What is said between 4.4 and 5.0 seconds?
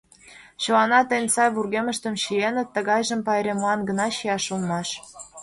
улмаш.